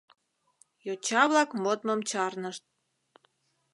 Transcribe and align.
Йоча-влак 0.85 1.49
модмым 1.63 1.99
чарнышт: 2.09 2.63